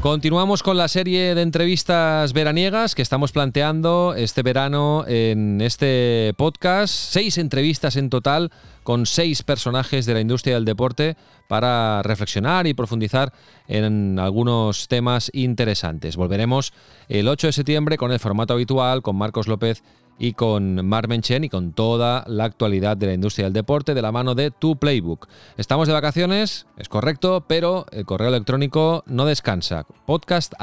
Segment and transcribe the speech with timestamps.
[0.00, 6.94] Continuamos con la serie de entrevistas veraniegas que estamos planteando este verano en este podcast.
[6.94, 8.52] Seis entrevistas en total
[8.84, 11.16] con seis personajes de la industria del deporte
[11.48, 13.32] para reflexionar y profundizar
[13.66, 16.16] en algunos temas interesantes.
[16.16, 16.72] Volveremos
[17.08, 19.82] el 8 de septiembre con el formato habitual, con Marcos López
[20.18, 24.02] y con Mar Menchen y con toda la actualidad de la industria del deporte de
[24.02, 25.28] la mano de Tu Playbook.
[25.56, 29.86] Estamos de vacaciones, es correcto, pero el correo electrónico no descansa.
[30.06, 30.54] podcast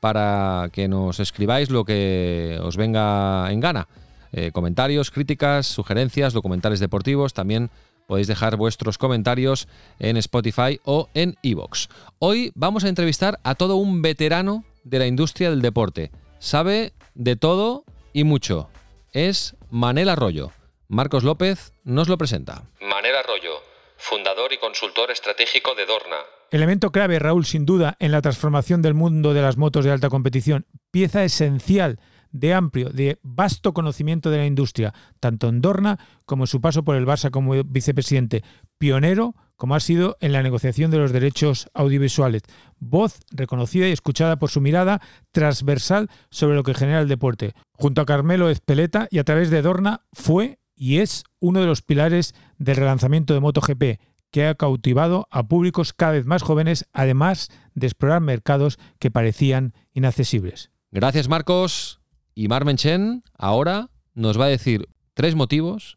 [0.00, 3.88] para que nos escribáis lo que os venga en gana.
[4.32, 7.70] Eh, comentarios, críticas, sugerencias, documentales deportivos, también
[8.06, 11.88] podéis dejar vuestros comentarios en Spotify o en Evox.
[12.18, 16.12] Hoy vamos a entrevistar a todo un veterano de la industria del deporte.
[16.38, 18.68] Sabe de todo y mucho.
[19.12, 20.52] Es Manel Arroyo.
[20.88, 22.62] Marcos López nos lo presenta.
[22.80, 23.54] Manel Arroyo,
[23.96, 26.16] fundador y consultor estratégico de Dorna.
[26.50, 30.08] Elemento clave, Raúl, sin duda, en la transformación del mundo de las motos de alta
[30.08, 30.66] competición.
[30.92, 31.98] Pieza esencial
[32.30, 36.84] de amplio, de vasto conocimiento de la industria, tanto en Dorna como en su paso
[36.84, 38.44] por el Barça como vicepresidente.
[38.78, 42.42] Pionero, como ha sido en la negociación de los derechos audiovisuales.
[42.78, 45.00] Voz reconocida y escuchada por su mirada
[45.32, 47.54] transversal sobre lo que genera el deporte.
[47.72, 51.82] Junto a Carmelo Ezpeleta y a través de Dorna fue y es uno de los
[51.82, 57.48] pilares del relanzamiento de MotoGP, que ha cautivado a públicos cada vez más jóvenes, además
[57.74, 60.70] de explorar mercados que parecían inaccesibles.
[60.90, 62.00] Gracias, Marcos.
[62.34, 65.96] Y Marmenchen ahora nos va a decir tres motivos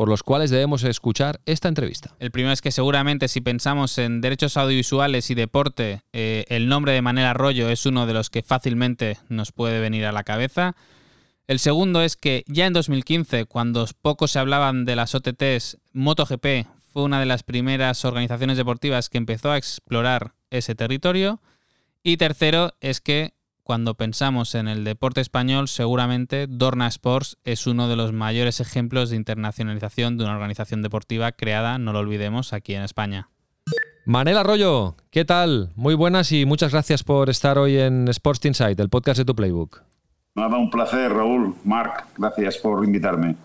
[0.00, 2.16] por los cuales debemos escuchar esta entrevista.
[2.20, 6.92] El primero es que seguramente si pensamos en derechos audiovisuales y deporte, eh, el nombre
[6.92, 10.74] de Manera Arroyo es uno de los que fácilmente nos puede venir a la cabeza.
[11.46, 16.66] El segundo es que ya en 2015, cuando poco se hablaban de las OTTs, MotoGP
[16.94, 21.42] fue una de las primeras organizaciones deportivas que empezó a explorar ese territorio.
[22.02, 23.34] Y tercero es que
[23.70, 29.10] cuando pensamos en el deporte español, seguramente Dorna Sports es uno de los mayores ejemplos
[29.10, 33.28] de internacionalización de una organización deportiva creada, no lo olvidemos, aquí en España.
[34.04, 35.70] Manel Arroyo, ¿qué tal?
[35.76, 39.36] Muy buenas y muchas gracias por estar hoy en Sports Insight, el podcast de tu
[39.36, 39.84] Playbook.
[40.34, 43.36] Nada, un placer, Raúl, Marc, gracias por invitarme.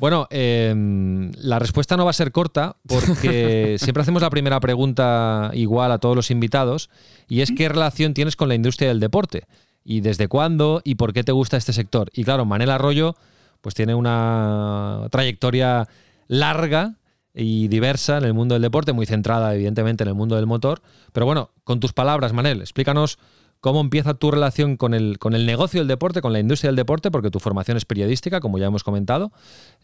[0.00, 5.50] Bueno, em, la respuesta no va a ser corta porque siempre hacemos la primera pregunta
[5.52, 6.88] igual a todos los invitados
[7.28, 9.44] y es qué relación tienes con la industria del deporte
[9.84, 12.10] y desde cuándo y por qué te gusta este sector.
[12.14, 13.14] Y claro, Manel Arroyo
[13.60, 15.86] pues tiene una trayectoria
[16.28, 16.94] larga
[17.34, 20.80] y diversa en el mundo del deporte, muy centrada evidentemente en el mundo del motor.
[21.12, 23.18] Pero bueno, con tus palabras, Manel, explícanos
[23.60, 26.76] cómo empieza tu relación con el, con el negocio del deporte, con la industria del
[26.76, 29.32] deporte, porque tu formación es periodística, como ya hemos comentado,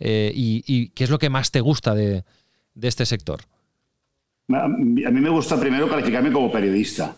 [0.00, 2.25] eh, y, qué es lo que más te gusta de,
[2.81, 3.41] este sector.
[4.53, 7.14] A mí me gusta primero calificarme como periodista,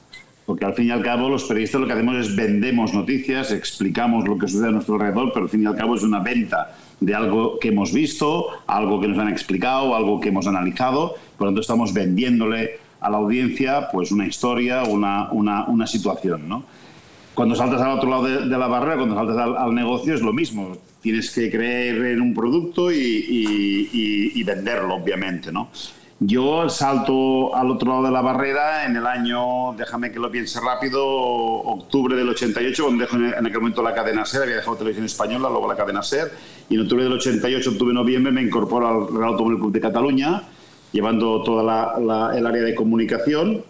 [0.47, 4.27] porque al fin y al cabo los periodistas lo que hacemos es vendemos noticias, explicamos
[4.27, 6.75] lo que sucede a nuestro alrededor, pero al fin y al cabo es una venta
[7.01, 11.47] de algo que hemos visto, algo que nos han explicado, algo que hemos analizado, por
[11.47, 16.49] lo tanto estamos vendiéndole a la audiencia pues una historia, una, una, una situación.
[16.49, 16.65] ¿no?
[17.35, 20.77] Cuando saltas al otro lado de, la barrera, cuando saltas al, negocio es lo mismo.
[21.01, 25.53] Tienes que creer en un producto y, y, y, venderlo, obviamente.
[25.53, 25.69] ¿no?
[26.21, 30.59] Yo salto al otro lado de la barrera en el año, déjame que lo piense
[30.61, 35.07] rápido, octubre del 88, cuando dejo en aquel momento la cadena SER, había dejado televisión
[35.07, 36.33] española, luego la cadena SER,
[36.69, 40.43] y en octubre del 88, octubre, noviembre, me incorporo al Real Automóvil Club de Cataluña,
[40.93, 41.97] llevando toda
[42.37, 43.63] el área de comunicación.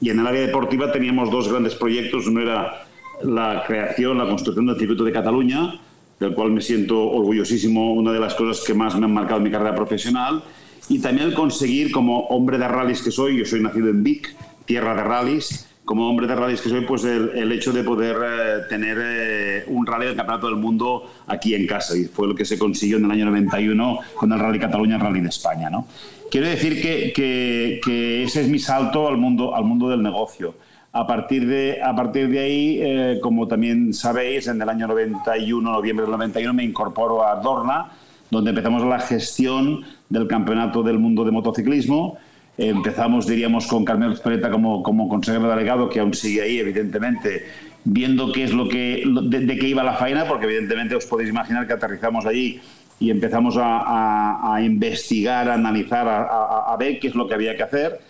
[0.00, 2.26] Y en el área deportiva teníamos dos grandes proyectos.
[2.26, 2.86] Uno era
[3.22, 5.80] la creación, la construcción del circuito de Cataluña,
[6.20, 9.50] del cual me siento orgullosísimo, una de las cosas que más me han marcado mi
[9.50, 10.42] carrera profesional.
[10.88, 14.34] Y también el conseguir, como hombre de rallies que soy, yo soy nacido en Vic,
[14.64, 18.66] tierra de rallies, como hombre de rallies que soy, pues el, hecho de poder eh,
[18.68, 21.96] tener eh, un rally del Campeonato del Mundo aquí en casa.
[21.96, 25.00] Y fue lo que se consiguió en el año 91 con el Rally Cataluña, el
[25.00, 25.70] Rally de España.
[25.70, 25.86] ¿no?
[26.30, 30.56] Quiero decir que, que, ese es mi salto al mundo, al mundo del negocio.
[30.92, 35.72] A partir de, a partir de ahí, eh, como también sabéis, en el año 91,
[35.72, 37.92] noviembre del 91, me incorporo a Dorna,
[38.30, 42.18] donde empezamos la gestión del Campeonato del Mundo de Motociclismo
[42.58, 47.44] Empezamos, diríamos, con Carmelo Espeleta como, como consejero delegado, que aún sigue ahí, evidentemente,
[47.84, 51.68] viendo qué es lo que, de, qué iba la faena, porque evidentemente os podéis imaginar
[51.68, 52.60] que aterrizamos allí
[52.98, 58.00] y empezamos a, investigar, a analizar, a, ver qué es lo que había que hacer.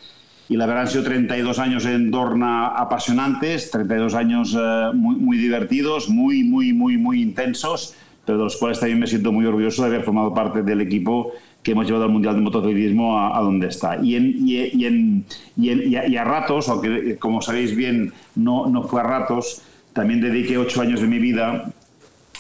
[0.49, 5.37] Y la verdad han sido 32 años en Dorna apasionantes, 32 años eh, muy, muy
[5.37, 9.83] divertidos, muy, muy, muy, muy intensos, pero de los cuales también me siento muy orgulloso
[9.83, 11.35] de haber formado parte del equipo
[11.69, 14.03] que hemos llevado al Mundial de Motociclismo a, donde está.
[14.03, 15.27] Y, en, y, en,
[15.59, 19.61] y, a, ratos, aunque como sabéis bien no, no fue a ratos,
[19.93, 21.71] también dediqué ocho años de mi vida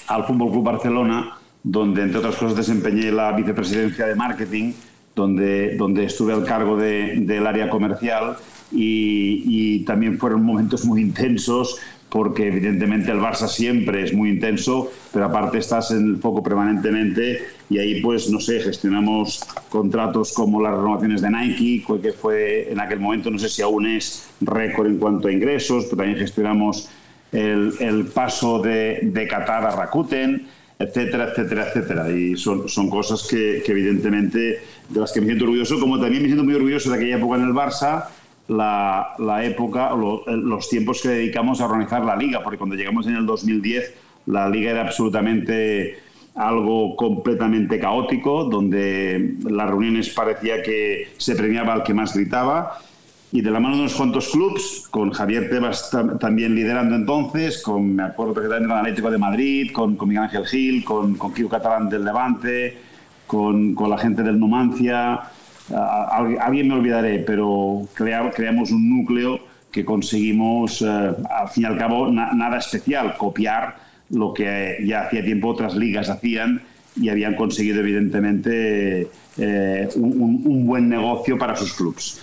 [0.07, 4.73] al Fútbol Club Barcelona, donde entre otras cosas desempeñé la vicepresidencia de marketing,
[5.15, 8.39] donde, donde estuve al cargo del área comercial
[8.73, 11.77] y, y, también fueron momentos muy intensos
[12.08, 17.43] porque evidentemente el Barça siempre es muy intenso, pero aparte estás en el foco permanentemente
[17.69, 22.81] y ahí pues no sé, gestionamos contratos como las renovaciones de Nike, que fue en
[22.81, 26.88] aquel momento, no sé si aún es récord en cuanto a ingresos, pero también gestionamos
[27.32, 30.46] el, paso de, de, Qatar a Rakuten,
[30.78, 32.10] etcétera, etcétera, etcétera.
[32.10, 36.28] Y son, son cosas que, evidentemente de las que me siento orgulloso, como también me
[36.28, 38.06] siento muy orgulloso de aquella época en el Barça,
[38.49, 43.17] la, la época, los tiempos que dedicamos a organizar la liga, porque cuando llegamos en
[43.17, 43.95] el 2010
[44.27, 45.99] la liga era absolutamente
[46.35, 52.79] algo completamente caótico, donde las reuniones parecía que se premiaba al que más gritaba.
[53.31, 57.97] Y de la mano de unos cuantos clubs, con Javier Tebas también liderando entonces, con,
[57.97, 61.49] me acuerdo perfectamente, con Atlético de Madrid, con, con Miguel Ángel Gil, con, con Kiko
[61.49, 62.79] Catalán del Levante,
[63.27, 65.21] con, con la gente del Numancia,
[65.75, 72.11] alguien me olvidaré, pero creamos un núcleo que conseguimos, eh, al fin y al cabo,
[72.11, 73.76] nada especial, copiar
[74.11, 76.62] lo que ya hacía tiempo otras ligas hacían
[76.97, 82.20] y habían conseguido, evidentemente, eh, un, un buen negocio para sus clubes.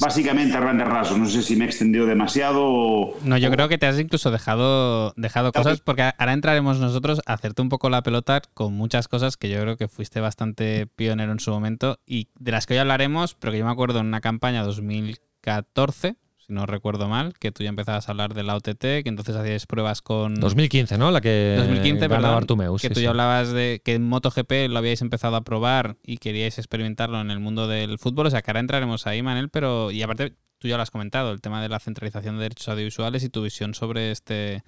[0.00, 1.18] Básicamente a grandes rasgos.
[1.18, 3.18] No sé si me he extendido demasiado o...
[3.22, 7.32] No, yo creo que te has incluso dejado, dejado cosas porque ahora entraremos nosotros a
[7.32, 11.32] hacerte un poco la pelota con muchas cosas que yo creo que fuiste bastante pionero
[11.32, 14.06] en su momento y de las que hoy hablaremos, pero que yo me acuerdo en
[14.06, 16.16] una campaña 2014
[16.48, 19.36] si no recuerdo mal, que tú ya empezabas a hablar de la OTT, que entonces
[19.36, 20.34] hacías pruebas con...
[20.34, 21.10] 2015, ¿no?
[21.10, 25.02] La que 2015, perdón, Bartumeus, que tú ya hablabas de que en MotoGP lo habíais
[25.02, 28.60] empezado a probar y queríais experimentarlo en el mundo del fútbol, o sea que ahora
[28.60, 29.90] entraremos ahí, Manel, pero...
[29.90, 33.22] Y aparte, tú ya lo has comentado, el tema de la centralización de derechos audiovisuales
[33.24, 34.64] y tu visión sobre este,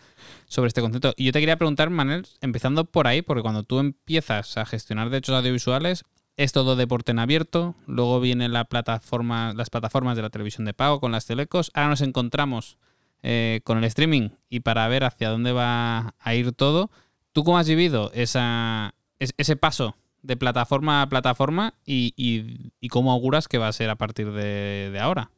[0.47, 1.15] sobre este concepto.
[1.17, 5.09] Y yo te quería preguntar, Manel, empezando por ahí, porque cuando tú empiezas a gestionar
[5.11, 6.05] derechos audiovisuales,
[6.41, 7.75] es todo deporte en abierto.
[7.87, 11.71] Luego vienen la plataforma, las plataformas de la televisión de pago con las telecos.
[11.75, 12.79] Ahora nos encontramos
[13.23, 16.91] eh, con el streaming y para ver hacia dónde va a ir todo.
[17.33, 23.59] ¿Tú cómo has vivido esa, ese paso de plataforma a plataforma y, cómo auguras que
[23.59, 25.31] va a ser a partir de, ahora?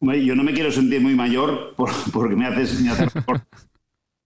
[0.00, 1.74] Yo no me quiero sentir muy mayor
[2.12, 3.12] porque me haces, me haces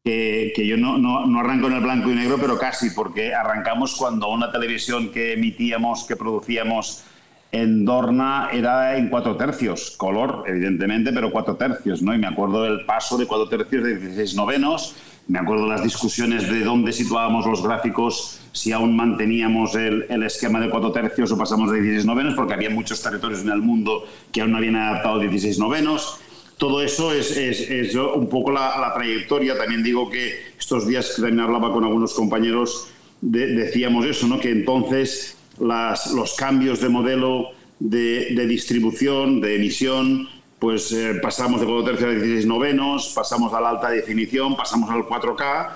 [0.04, 3.94] que, yo no, no, no, arranco en el blanco y negro, pero casi, porque arrancamos
[3.96, 7.04] cuando una televisión que emitíamos, que producíamos
[7.52, 12.14] en Dorna era en cuatro tercios, color, evidentemente, pero cuatro tercios, ¿no?
[12.14, 14.96] Y me acuerdo del paso de cuatro tercios de 16 novenos,
[15.28, 20.60] me acuerdo las discusiones de dónde situábamos los gráficos, si aún manteníamos el, el, esquema
[20.60, 24.06] de cuatro tercios o pasamos de 16 novenos, porque había muchos territorios en el mundo
[24.32, 26.20] que aún no habían adaptado 16 novenos
[26.60, 29.56] todo eso es, es, un poco la, trayectoria.
[29.56, 32.88] También digo que estos días que también hablaba con algunos compañeros,
[33.22, 34.38] decíamos eso, ¿no?
[34.38, 37.48] que entonces las, los cambios de modelo
[37.78, 43.60] de, distribución, de emisión, pues eh, pasamos de 4 tercios a 16 novenos, pasamos a
[43.62, 45.70] la alta definición, pasamos al 4K,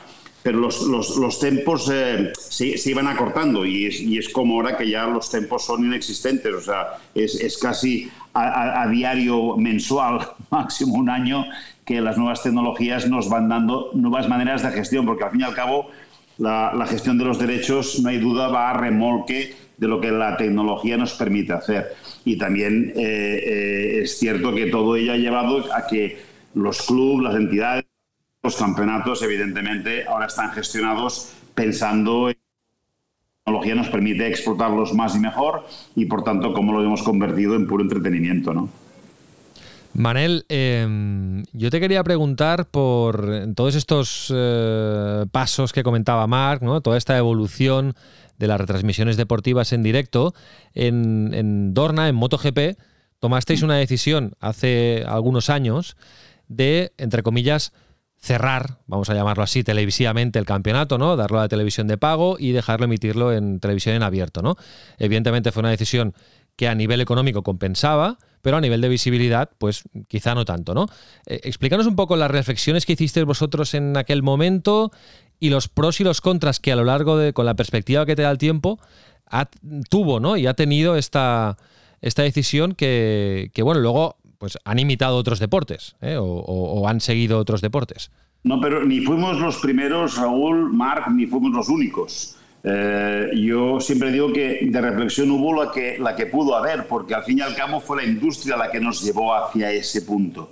[0.44, 4.56] pero los, los, los tempos eh, se, se, iban acortando y es, y es, como
[4.56, 10.18] ahora que ya los tempos son inexistentes, o sea, es, es casi a, diario, mensual,
[10.50, 11.46] máximo un año,
[11.86, 15.44] que las nuevas tecnologías nos van dando nuevas maneras de gestión, porque al fin y
[15.44, 15.88] al cabo
[16.36, 20.36] la, gestión de los derechos, no hay duda, va a remolque de lo que la
[20.36, 21.94] tecnología nos permite hacer.
[22.26, 23.02] Y también eh,
[23.46, 26.18] eh, es cierto que todo ello ha llevado a que
[26.54, 27.83] los clubes, las entidades,
[28.44, 32.36] los campeonatos, evidentemente, ahora están gestionados pensando en
[33.44, 37.66] tecnología nos permite explotarlos más y mejor y por tanto cómo lo hemos convertido en
[37.66, 38.68] puro entretenimiento, ¿no?
[39.94, 46.80] Manel, em, yo te quería preguntar por todos estos eh, pasos que comentaba Marc, ¿no?
[46.80, 47.94] toda esta evolución
[48.38, 50.34] de las retransmisiones deportivas en directo.
[50.74, 52.76] En Dorna, en MotoGP,
[53.20, 55.96] tomasteis una decisión hace algunos años
[56.48, 57.72] de, entre comillas,
[58.24, 61.14] cerrar, vamos a llamarlo así, televisivamente el campeonato, ¿no?
[61.14, 64.56] Darlo a la televisión de pago y dejarlo emitirlo en televisión en abierto, ¿no?
[64.98, 66.14] Evidentemente fue una decisión
[66.56, 70.86] que a nivel económico compensaba, pero a nivel de visibilidad, pues quizá no tanto, ¿no?
[71.26, 74.90] Eh, explícanos un poco las reflexiones que hicisteis vosotros en aquel momento
[75.38, 78.16] y los pros y los contras que a lo largo de, con la perspectiva que
[78.16, 78.78] te da el tiempo,
[79.90, 80.38] tuvo, ¿no?
[80.38, 81.58] Y ha tenido esta,
[82.00, 86.18] esta decisión que, bueno, luego pues han imitado otros deportes ¿eh?
[86.20, 88.10] o, han seguido otros deportes.
[88.42, 92.36] No, pero ni fuimos los primeros, Raúl, Marc, ni fuimos los únicos.
[92.62, 97.14] Eh, yo siempre digo que de reflexión hubo la que, la que pudo haber, porque
[97.14, 100.50] al fin y al cabo fue la industria la que nos llevó hacia ese punto.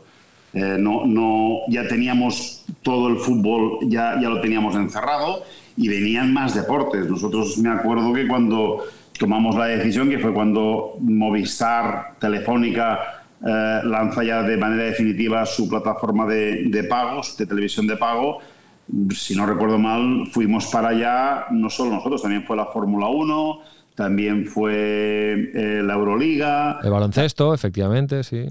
[0.54, 5.44] Eh, no, no, ya teníamos todo el fútbol, ya, ya lo teníamos encerrado
[5.76, 7.10] y venían más deportes.
[7.10, 8.84] Nosotros me acuerdo que cuando
[9.18, 15.68] tomamos la decisión, que fue cuando Movistar, Telefónica, eh, lanza ya de manera definitiva su
[15.68, 18.38] plataforma de, de, pagos, de televisión de pago.
[19.14, 23.60] Si no recuerdo mal, fuimos para allá, no solo nosotros, también fue la Fórmula 1,
[23.94, 26.78] también fue eh, la Euroliga.
[26.82, 28.46] El baloncesto, efectivamente, sí.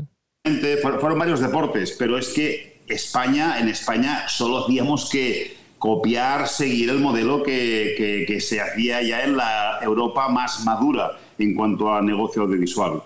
[0.81, 7.00] Fueron varios deportes, pero es que España, en España solo hacíamos que copiar, seguir el
[7.00, 12.43] modelo que, que, se hacía ya en la Europa más madura en cuanto a negocio
[12.43, 13.01] audiovisual.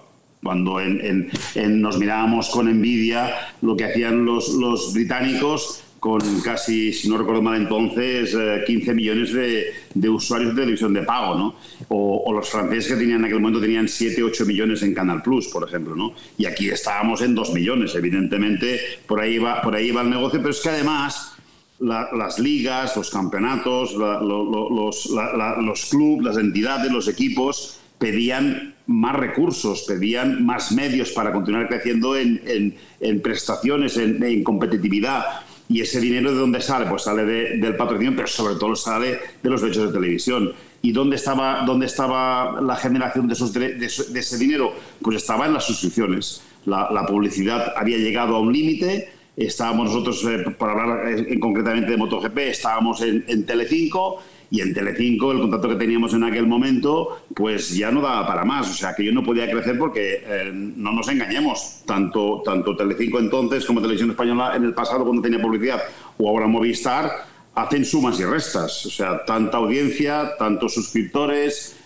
[0.46, 3.34] Cuando nos mirábamos con envidia
[3.64, 8.38] lo que hacían los, los británicos con casi, si no recuerdo mal entonces,
[8.68, 11.56] 15 eh, millones de, usuarios de televisión de pago, ¿no?
[11.88, 15.48] O, los franceses que tenían en aquel momento tenían 7, 8 millones en Canal Plus,
[15.48, 16.14] por ejemplo, ¿no?
[16.38, 20.42] Y aquí estábamos en 2 millones, evidentemente, por ahí va, por ahí va el negocio,
[20.42, 21.38] pero es que además
[21.80, 30.72] las ligas, los campeonatos, los clubes, las entidades, los equipos pedían más recursos, pedían más
[30.72, 32.76] medios para continuar creciendo en,
[33.22, 35.24] prestaciones, en, competitividad.
[35.68, 36.86] Y ese dinero de dónde sale?
[36.86, 40.54] Pues sale del patrocinio, pero sobre todo sale de los derechos de televisión.
[40.82, 44.74] ¿Y dónde estaba, dónde estaba la generación de, esos, de, ese dinero?
[45.02, 46.44] Pues estaba en las suscripciones.
[46.66, 51.98] la publicidad había llegado a un límite estábamos nosotros, eh, para hablar eh, concretamente de
[51.98, 54.22] MotoGP, estábamos en, en Telecinco
[54.52, 58.46] y en Telecinco el contrato que teníamos en aquel momento pues ya no daba para
[58.46, 62.76] más, o sea que yo no podía crecer porque eh, no nos engañemos, tanto, tanto
[62.76, 65.82] Telecinco entonces como Televisión Española en el pasado cuando tenía publicidad
[66.18, 67.12] o ahora Movistar
[67.56, 71.78] hacen sumas y restas, o sea, tanta audiencia, tantos suscriptores,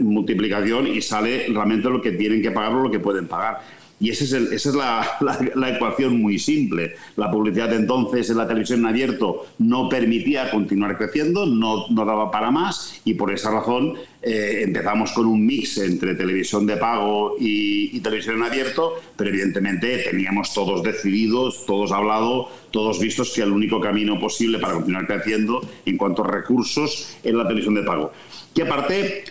[0.00, 3.60] multiplicación y sale realmente lo que tienen que pagar o lo que pueden pagar.
[4.00, 4.74] Y ese es esa es
[5.54, 6.96] la, ecuación muy simple.
[7.16, 12.30] La publicidad entonces en la televisión en abierto no permitía continuar creciendo, no, no daba
[12.30, 17.36] para más y por esa razón eh, empezamos con un mix entre televisión de pago
[17.38, 23.52] y, televisión en abierto, pero evidentemente teníamos todos decididos, todos hablado, todos vistos que el
[23.52, 28.12] único camino posible para continuar creciendo en cuanto a recursos es la televisión de pago.
[28.54, 29.24] Que aparte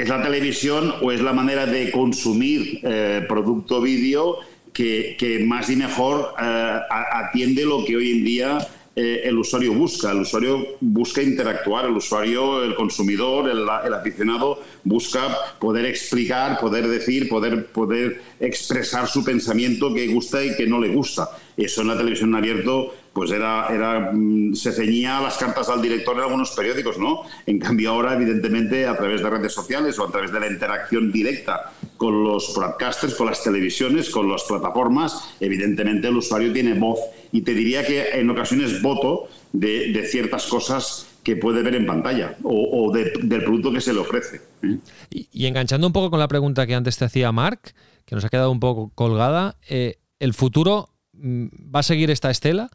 [0.00, 4.38] es la televisión o es la manera de consumir eh, producto vídeo
[4.72, 10.10] que, más y mejor eh, atiende lo que hoy en día eh, el usuario busca.
[10.12, 16.88] El usuario busca interactuar, el usuario, el consumidor, el, el, aficionado busca poder explicar, poder
[16.88, 21.28] decir, poder, poder expresar su pensamiento que gusta y que no le gusta.
[21.56, 25.82] Eso en la televisión en abierto pues era, era, mm, se ceñía las cartas al
[25.82, 27.22] director en algunos periódicos, ¿no?
[27.46, 31.10] En cambio ahora, evidentemente, a través de redes sociales o a través de la interacción
[31.10, 37.00] directa con los broadcasters, con las televisiones, con las plataformas, evidentemente el usuario tiene voz
[37.32, 42.36] y te diría que en ocasiones voto de, ciertas cosas que puede ver en pantalla
[42.42, 44.40] o, del producto que se le ofrece.
[44.62, 44.78] ¿eh?
[45.10, 47.74] Y, enganchando un poco con la pregunta que antes te hacía Mark,
[48.06, 52.30] que nos ha quedado un poco colgada, eh, ¿el futuro mm, va a seguir esta
[52.30, 52.70] estela?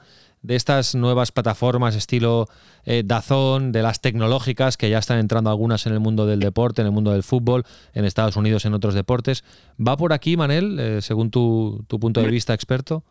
[0.46, 2.48] De estas nuevas plataformas estilo
[2.86, 6.82] eh, Dazón, de las tecnológicas, que ya están entrando algunas en el mundo del deporte,
[6.82, 9.44] en el mundo del fútbol, en Estados Unidos, en otros deportes.
[9.76, 13.04] ¿Va por aquí, Manel, eh, según tu, punto de vista experto?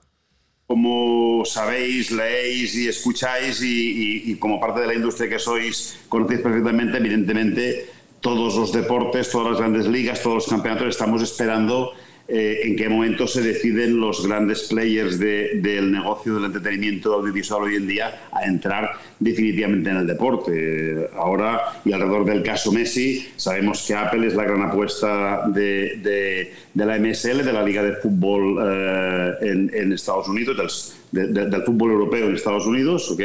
[0.67, 6.97] Como sabéis, leéis y escucháis y, como parte de la industria que sois, conocéis perfectamente,
[6.97, 11.93] evidentemente, todos los deportes, todas las grandes ligas, todos los campeonatos, estamos esperando
[12.27, 17.77] eh, en qué momento se deciden los grandes players del negocio del entretenimiento audiovisual hoy
[17.77, 21.11] en día a entrar definitivamente en el deporte.
[21.17, 26.99] Ahora, y alrededor del caso Messi, sabemos que Apple es la gran apuesta de, la
[26.99, 32.35] MSL, de la Liga de Fútbol eh, en, Estados Unidos, del, del, fútbol europeo en
[32.35, 33.21] Estados Unidos, ¿ok?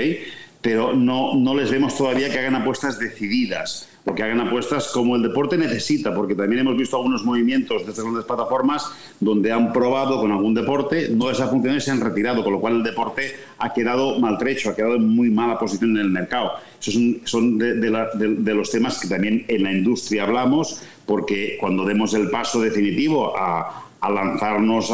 [0.61, 5.15] pero no, no les vemos todavía que hagan apuestas decididas o que hagan apuestas como
[5.15, 9.73] el deporte necesita, porque también hemos visto algunos movimientos de estas grandes plataformas donde han
[9.73, 13.35] probado con algún deporte, no funcionado y se han retirado, con lo cual el deporte
[13.57, 16.51] ha quedado maltrecho, ha quedado en muy mala posición en el mercado.
[16.79, 22.29] Esos son, de, los temas que también en la industria hablamos, porque cuando demos el
[22.29, 24.91] paso definitivo a, lanzarnos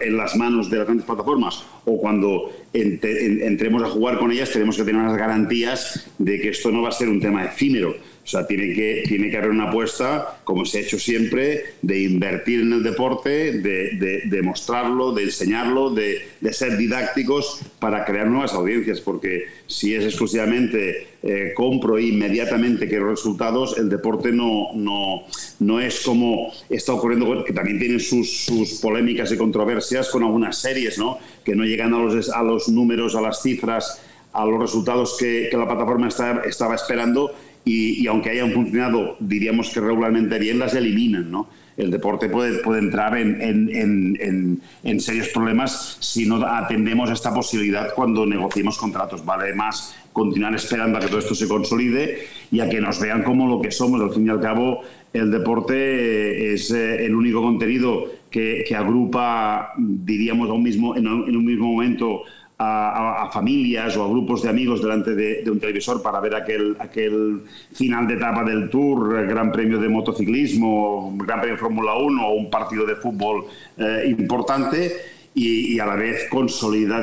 [0.00, 4.76] en las manos de las grandes plataformas o cuando entremos a jugar con ellas tenemos
[4.76, 8.26] que tener unas garantías de que esto no va a ser un tema efímero o
[8.26, 12.60] sea, tiene que, tiene que haber una apuesta, como se ha hecho siempre, de invertir
[12.60, 18.52] en el deporte, de, de, mostrarlo, de enseñarlo, de, de, ser didácticos para crear nuevas
[18.54, 25.24] audiencias, porque si es exclusivamente eh, compro e inmediatamente quiero resultados, el deporte no, no,
[25.58, 30.58] no es como está ocurriendo, que también tiene sus, sus polémicas y controversias con algunas
[30.58, 31.18] series, ¿no?
[31.44, 34.00] que no llegan a los, a los números, a las cifras,
[34.32, 37.32] a los resultados que, que la plataforma estaba esperando
[37.64, 41.48] y, aunque hayan funcionado, diríamos que regularmente bien, las eliminan, ¿no?
[41.76, 47.94] El deporte puede, puede entrar en, en, en, serios problemas si no atendemos esta posibilidad
[47.94, 49.24] cuando negociemos contratos.
[49.24, 53.22] Vale más continuar esperando a que todo esto se consolide y a que nos vean
[53.22, 54.02] como lo que somos.
[54.02, 54.82] Al fin y al cabo,
[55.14, 61.44] el deporte es eh, el único contenido que, que agrupa, diríamos, un mismo, en un
[61.44, 62.24] mismo momento
[62.62, 67.42] a, familias o a grupos de amigos delante de, un televisor para ver aquel, aquel
[67.72, 72.34] final de etapa del Tour, Gran Premio de motociclismo, Gran Premio de Fórmula 1 o
[72.34, 74.92] un partido de fútbol eh, importante
[75.34, 77.02] y, a la vez consolida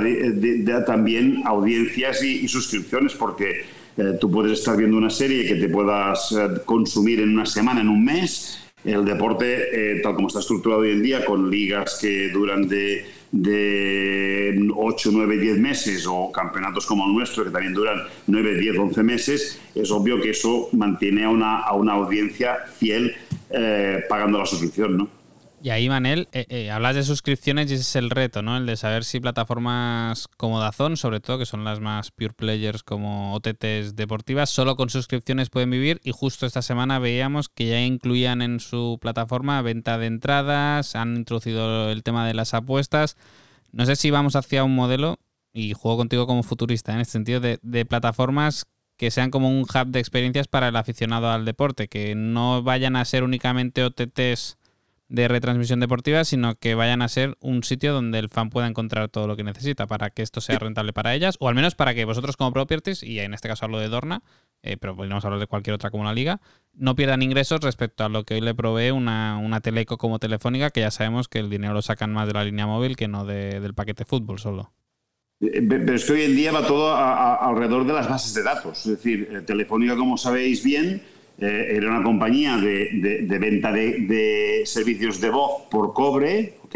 [0.86, 3.66] también audiencias y, suscripciones porque
[3.98, 7.82] eh, tú puedes estar viendo una serie que te puedas eh, consumir en una semana,
[7.82, 8.66] en un mes.
[8.86, 14.70] El deporte, tal como está estructurado hoy en día, con ligas que duran de de
[14.76, 19.04] 8, 9, 10 meses o campeonatos como el nuestro que también duran 9, 10, 11
[19.04, 23.16] meses, es obvio que eso mantiene a una, a una audiencia fiel
[23.52, 25.19] eh, pagando la suscripción, ¿no?
[25.62, 28.56] Y ahí, Manel, eh, eh, hablas de suscripciones y ese es el reto, ¿no?
[28.56, 32.82] El de saber si plataformas como Dazón, sobre todo, que son las más pure players
[32.82, 36.00] como OTTs deportivas, solo con suscripciones pueden vivir.
[36.02, 41.18] Y justo esta semana veíamos que ya incluían en su plataforma venta de entradas, han
[41.18, 43.18] introducido el tema de las apuestas.
[43.74, 45.20] No sé si vamos hacia un modelo,
[45.52, 49.64] y juego contigo como futurista, en este sentido, de, de plataformas que sean como un
[49.64, 54.59] hub de experiencias para el aficionado al deporte, que no vayan a ser únicamente OTTs
[55.10, 59.10] de retransmisión deportiva, sino que vayan a ser un sitio donde el fan pueda encontrar
[59.10, 61.96] todo lo que necesita para que esto sea rentable para ellas, o al menos para
[61.96, 64.22] que vosotros como properties, y en este caso hablo de Dorna,
[64.62, 66.40] eh, pero podríamos hablar de cualquier otra como la liga,
[66.74, 70.70] no pierdan ingresos respecto a lo que hoy le provee una, una teleco como telefónica,
[70.70, 73.26] que ya sabemos que el dinero lo sacan más de la línea móvil que no
[73.26, 74.72] del paquete fútbol solo.
[75.42, 78.86] Eh, pero es que hoy en día va todo alrededor de las bases de datos.
[78.86, 81.02] Es decir, eh, Telefónica, como sabéis bien,
[81.42, 86.76] eh, era una compañía de, venta de, servicios de voz por cobre, ¿ok?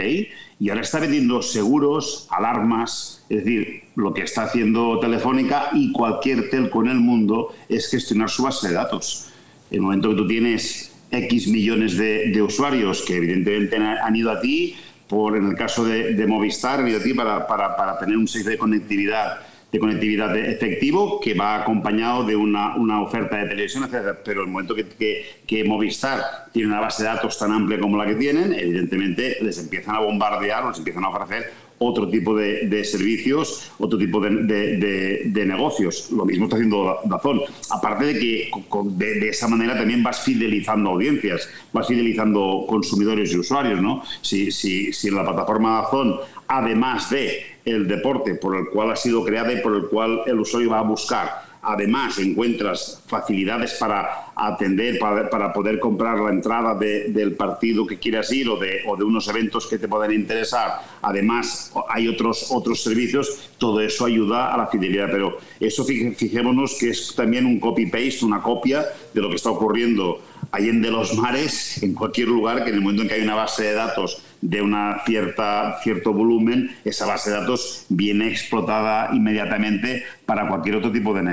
[0.60, 6.50] Y ahora está vendiendo seguros, alarmas, es decir, lo que está haciendo Telefónica y cualquier
[6.50, 9.30] telco en el mundo es gestionar su base de datos.
[9.70, 14.40] En el momento que tú tienes X millones de, usuarios que evidentemente han ido a
[14.40, 14.76] ti,
[15.08, 18.28] por en el caso de, Movistar, han ido a ti para, para, para tener un
[18.28, 19.42] servicio de conectividad
[19.74, 24.20] de conectividad efectivo que va acompañado de una, una oferta de televisión, etc.
[24.24, 28.06] Pero el momento que, que, Movistar tiene una base de datos tan amplia como la
[28.06, 32.84] que tienen, evidentemente les empiezan a bombardear, les empiezan a ofrecer otro tipo de, de
[32.84, 36.12] servicios, otro tipo de, de, negocios.
[36.12, 37.42] Lo mismo está haciendo Dazón.
[37.72, 38.52] Aparte de que
[38.92, 43.82] de, esa manera también vas fidelizando audiencias, vas fidelizando consumidores y usuarios.
[43.82, 44.04] ¿no?
[44.22, 48.96] Si, si, si en la plataforma Dazón, además de el deporte por el cual ha
[48.96, 51.54] sido creada y por el cual el usuario va a buscar.
[51.66, 58.50] Además, encuentras facilidades para atender, para, poder comprar la entrada del partido que quieras ir
[58.50, 60.82] o de, o de unos eventos que te puedan interesar.
[61.02, 63.52] Además, hay otros, otros servicios.
[63.58, 65.08] Todo eso ayuda a la fidelidad.
[65.10, 70.20] Pero eso fijémonos que es también un copy-paste, una copia de lo que está ocurriendo
[70.52, 73.64] de los mares, en cualquier lugar, que en el momento en que hay una base
[73.64, 80.50] de datos de una cierta, cierto volumen, esa base de datos viene explotada inmediatamente para
[80.50, 81.24] cualquier otro tipo de,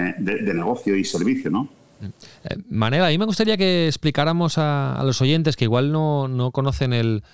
[0.55, 1.69] negocio y servicio, ¿no?
[2.45, 6.93] Eh, Manela, a mí me gustaría que explicáramos a, los oyentes que igual no, conocen
[6.93, 7.25] el,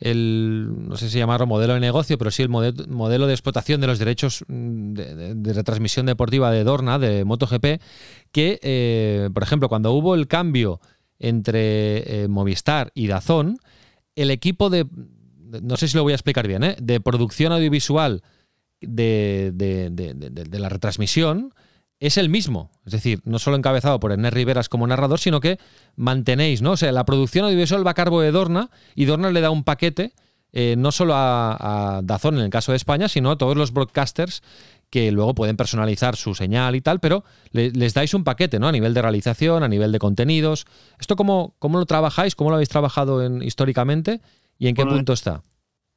[0.00, 4.00] no sé si llamarlo modelo de negocio, pero sí el modelo de explotación de los
[4.00, 7.80] derechos mm, de, retransmisión deportiva de Dorna, de MotoGP,
[8.32, 10.80] que, eh, por ejemplo, cuando hubo el cambio
[11.20, 13.58] entre eh, Movistar y Dazón,
[14.16, 14.86] el equipo de,
[15.62, 16.76] no sé si lo voy a explicar bien, ¿eh?
[16.80, 18.22] de producción audiovisual
[18.80, 21.54] de, la retransmisión,
[22.00, 22.70] es el mismo.
[22.84, 25.58] Es decir, no solo encabezado por Ernest Riveras como narrador, sino que
[25.94, 26.72] mantenéis, ¿no?
[26.72, 29.62] O sea, la producción audiovisual va a cargo de Dorna y Dorna le da un
[29.62, 30.12] paquete
[30.52, 34.42] eh, no solo a, Dazón en el caso de España, sino a todos los broadcasters
[34.92, 38.68] que luego pueden personalizar su señal y tal, pero les dais un paquete, ¿no?
[38.68, 40.66] A nivel de realización, a nivel de contenidos.
[41.00, 42.36] ¿Esto cómo, cómo lo trabajáis?
[42.36, 44.20] ¿Cómo lo habéis trabajado en, históricamente?
[44.58, 45.42] ¿Y en qué punto está?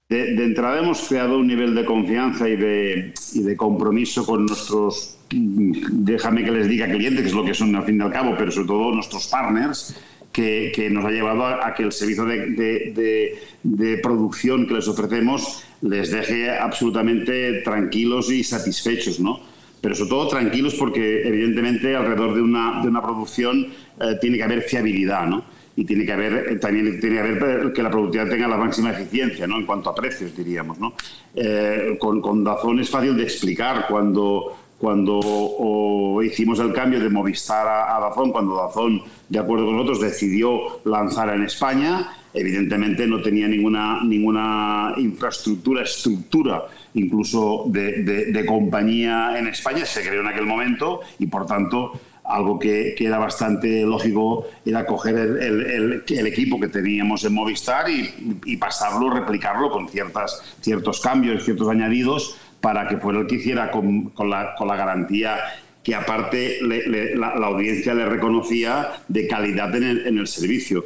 [0.08, 5.18] De, entrada hemos creado un nivel de confianza y de, y de compromiso con nuestros,
[5.30, 8.34] déjame que les diga clientes, que es lo que son al fin y al cabo,
[8.38, 9.94] pero sobre todo nuestros partners,
[10.32, 14.74] que, que nos ha llevado a, a que el servicio de, de, de, producción que
[14.74, 19.40] les ofrecemos les deje absolutamente tranquilos y satisfechos, ¿no?
[19.82, 23.68] Pero sobre todo tranquilos porque evidentemente alrededor de una, de una producción
[24.00, 25.44] eh, tiene que haber fiabilidad, ¿no?
[25.76, 28.92] Y tiene que haber, eh, también tiene que haber que la productividad tenga la máxima
[28.92, 29.58] eficiencia, ¿no?
[29.58, 30.96] En cuanto a precios, diríamos, ¿no?
[31.36, 37.10] Eh, con, con Dazón es fácil de explicar cuando cuando o, hicimos el cambio de
[37.10, 43.08] Movistar a, a, Dazón, cuando Dazón, de acuerdo con nosotros, decidió lanzar en España, evidentemente
[43.08, 50.22] no tenía ninguna, ninguna infraestructura, estructura incluso de, de, de, compañía en España, se creó
[50.22, 51.94] en aquel momento y por tanto
[52.26, 57.34] algo que, que era bastante lógico era coger el, el, el, equipo que teníamos en
[57.34, 63.28] Movistar y, y pasarlo, replicarlo con ciertas, ciertos cambios, ciertos añadidos para que fuera el
[63.28, 65.38] que hiciera con, con, la, con la, garantía
[65.84, 70.86] que aparte le, le, la, audiencia le reconocía de calidad en el, en el servicio.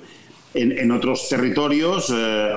[0.54, 2.56] En, en, otros territorios, eh,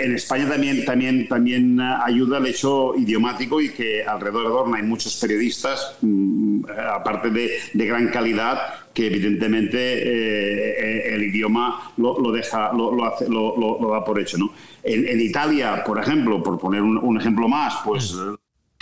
[0.00, 4.84] en España también, también, también ayuda el hecho idiomático y que alrededor de Dorna hay
[4.84, 8.58] muchos periodistas, mmm, aparte de, de, gran calidad,
[8.94, 14.38] que evidentemente eh, el idioma lo, lo deja, lo, lo, hace, lo, da por hecho.
[14.38, 14.52] ¿no?
[14.84, 18.16] En, Italia, por ejemplo, por poner un ejemplo más, pues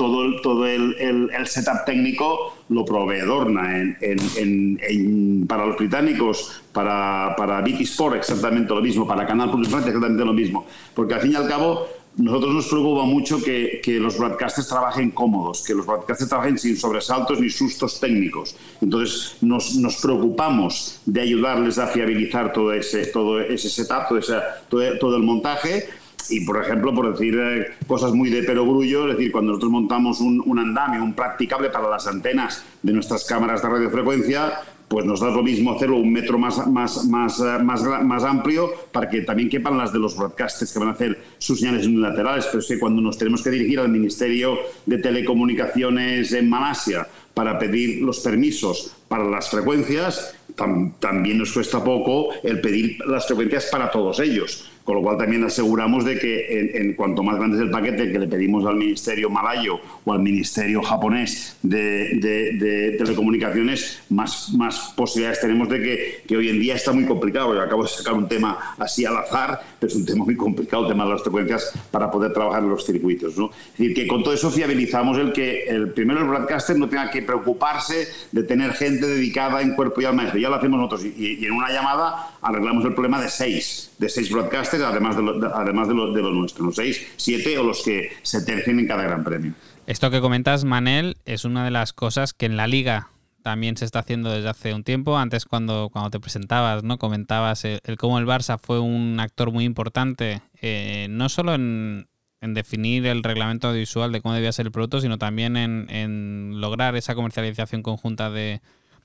[0.01, 5.67] todo, el, todo el, el, el, setup técnico lo provee Dorna en, en, en, para
[5.67, 10.33] los británicos, para, para BT Sport exactamente lo mismo, para Canal Plus Francia exactamente lo
[10.33, 11.87] mismo, porque al fin y al cabo
[12.17, 16.79] nosotros nos preocupa mucho que, que, los broadcasters trabajen cómodos, que los broadcasters trabajen sin
[16.79, 18.57] sobresaltos ni sustos técnicos.
[18.81, 24.35] Entonces nos, nos preocupamos de ayudarles a fiabilizar todo ese, todo ese setup, todo, ese,
[24.71, 25.89] todo, todo el montaje,
[26.29, 30.21] y, por ejemplo, por decir eh, cosas muy de perogrullo, es decir, cuando nosotros montamos
[30.21, 35.21] un, un andamio, un practicable para las antenas de nuestras cámaras de radiofrecuencia, pues nos
[35.21, 39.21] da lo mismo hacerlo un metro más, más, más, eh, más, más amplio para que
[39.21, 42.47] también quepan las de los broadcasters que van a hacer sus señales unilaterales.
[42.47, 47.57] Pero es que cuando nos tenemos que dirigir al Ministerio de Telecomunicaciones en Malasia para
[47.57, 53.67] pedir los permisos para las frecuencias, tam también nos cuesta poco el pedir las frecuencias
[53.71, 54.70] para todos ellos.
[54.85, 58.11] Con lo cual también aseguramos de que en, en, cuanto más grande es el paquete
[58.11, 64.51] que le pedimos al Ministerio malayo o al Ministerio japonés de, telecomunicaciones, más,
[64.97, 67.55] posibilidades tenemos de que, que, hoy en día está muy complicado.
[67.55, 70.89] Yo acabo de sacar un tema así al azar, es un tema muy complicado, el
[70.91, 73.37] tema de las frecuencias para poder trabajar los circuitos.
[73.37, 73.51] ¿no?
[73.51, 77.11] Es decir, que con todo eso fiabilizamos el que el primero el broadcaster no tenga
[77.11, 80.29] que preocuparse de tener gente dedicada en cuerpo y alma.
[80.29, 83.93] Eso ya lo hacemos nosotros y, y en una llamada arreglamos el problema de seis,
[83.99, 87.59] de seis broadcasters además de lo, de, además de lo, de lo los seis, siete
[87.59, 89.53] o los que se tercien en cada gran premio.
[89.87, 93.09] Esto que comentas, Manel, es una de las cosas que en la liga
[93.43, 95.19] también se está haciendo desde hace un tiempo.
[95.19, 96.99] Antes cuando, cuando te presentabas, ¿no?
[96.99, 102.09] Comentabas el, cómo el Barça fue un actor muy importante, eh, no solo en,
[102.41, 106.61] en, definir el reglamento audiovisual de cómo debía ser el producto, sino también en, en
[106.61, 108.61] lograr esa comercialización conjunta de,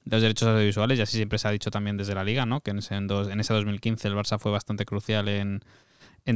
[0.05, 2.61] los derechos audiovisuales, y así siempre se ha dicho también desde la liga, ¿no?
[2.61, 5.61] Que en ese, en, ese 2015 el Barça fue bastante crucial en,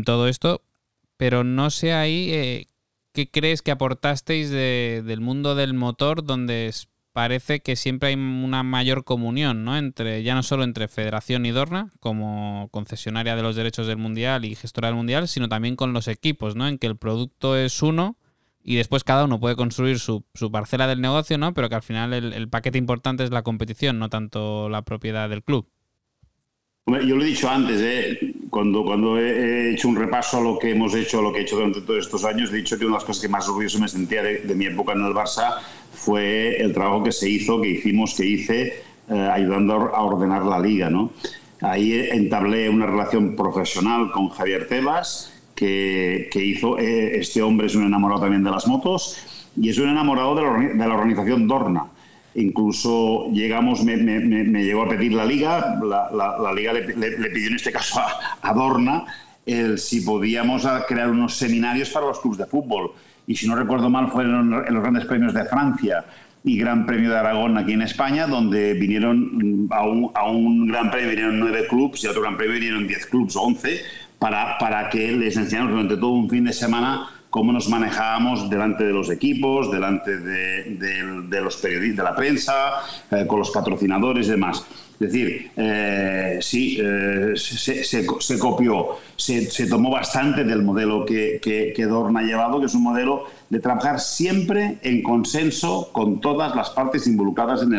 [0.05, 0.63] todo esto.
[1.17, 2.67] Pero no sé ahí eh,
[3.11, 6.71] qué crees que aportasteis de, del mundo del motor, donde
[7.19, 9.77] parece que siempre hay una mayor comunión, ¿no?
[9.77, 14.45] Entre, ya no solo entre Federación y Dorna, como concesionaria de los derechos del Mundial
[14.45, 16.65] y gestora del Mundial, sino también con los equipos, ¿no?
[16.65, 18.15] En que el producto es uno
[18.63, 21.53] y después cada uno puede construir su, su parcela del negocio, ¿no?
[21.53, 25.27] Pero que al final el, el, paquete importante es la competición, no tanto la propiedad
[25.27, 25.67] del club.
[26.97, 28.33] Yo lo he dicho antes, ¿eh?
[28.49, 31.41] cuando, cuando he hecho un repaso a lo que hemos hecho, a lo que he
[31.43, 33.79] hecho durante todos estos años, he dicho que una de las cosas que más orgulloso
[33.79, 35.57] me sentía de, de mi época en el Barça
[35.93, 40.59] fue el trabajo que se hizo, que hicimos, que hice, eh, ayudando a ordenar la
[40.59, 40.89] liga.
[40.89, 41.11] ¿no?
[41.61, 47.75] Ahí entablé una relación profesional con Javier Tebas, que, que hizo, eh, este hombre es
[47.75, 49.17] un enamorado también de las motos
[49.59, 51.85] y es un enamorado de la, de la organización Dorna.
[52.35, 57.99] Incluso llegamos, me, llegó a pedir la liga, la, liga le, pidió en este caso
[57.99, 59.05] a, a Dorna
[59.45, 62.91] el, si podíamos crear unos seminarios para los clubes de fútbol.
[63.27, 66.05] Y si no recuerdo mal, fueron en los grandes premios de Francia.
[66.43, 71.39] y Gran Premio de Aragón aquí en España, donde vinieron a un, Gran Premio vinieron
[71.39, 73.81] nueve clubs y a otro Gran Premio vinieron diez clubs o once,
[74.17, 78.83] para, para que les enseñáramos durante todo un fin de semana cómo nos manejábamos delante
[78.83, 82.53] de los equipos, delante de, los periodistas, de la prensa,
[83.11, 84.65] eh, con los patrocinadores y demás.
[84.99, 92.19] Es decir, eh, sí, eh, se, copió, se, tomó bastante del modelo que, que, Dorna
[92.19, 97.07] ha llevado, que es un modelo de trabajar siempre en consenso con todas las partes
[97.07, 97.73] involucradas en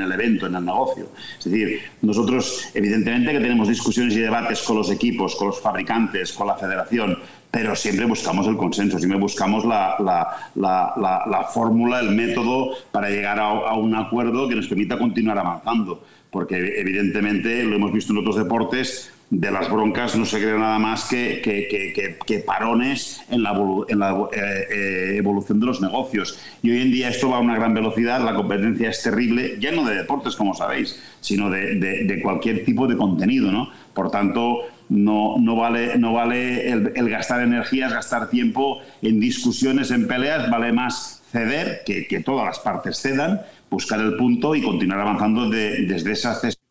[0.00, 1.10] el evento, en el negocio.
[1.38, 6.32] Es decir, nosotros evidentemente que tenemos discusiones y debates con los equipos, con los fabricantes,
[6.32, 7.18] con la federación,
[7.52, 13.10] pero siempre buscamos el consenso, siempre buscamos la, la, la, la fórmula, el método para
[13.10, 18.20] llegar a, un acuerdo que nos permita continuar avanzando porque evidentemente lo hemos visto en
[18.20, 23.42] otros deportes, de las broncas no se crea nada más que, que, que, parones en
[23.42, 26.38] la, eh, eh, evolución de los negocios.
[26.62, 29.72] Y hoy en día esto va a una gran velocidad, la competencia es terrible, ya
[29.72, 33.50] no de deportes, como sabéis, sino de, de, de cualquier tipo de contenido.
[33.50, 33.70] ¿no?
[33.94, 34.58] Por tanto,
[34.92, 40.50] no, no, vale, no vale el, el, gastar energías, gastar tiempo en discusiones, en peleas,
[40.50, 45.48] vale más ceder, que, que todas las partes cedan, buscar el punto y continuar avanzando
[45.48, 46.62] de, desde esa cesión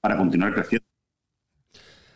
[0.00, 0.84] para continuar creciendo.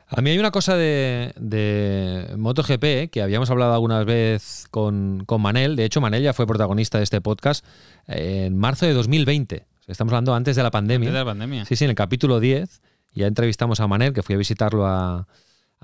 [0.07, 5.41] A mí hay una cosa de, de MotoGP que habíamos hablado alguna vez con, con,
[5.41, 5.77] Manel.
[5.77, 7.65] De hecho, Manel ya fue protagonista de este podcast
[8.07, 9.67] en marzo de 2020.
[9.89, 11.09] Estamos hablando antes de la pandemia.
[11.09, 11.65] Antes de la pandemia.
[11.65, 12.83] Sí, sí, en el capítulo 10
[13.15, 15.27] ya entrevistamos a Manel, que fui a visitarlo a,